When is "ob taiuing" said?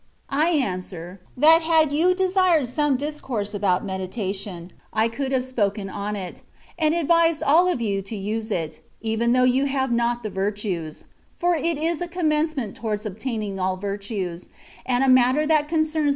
13.05-13.59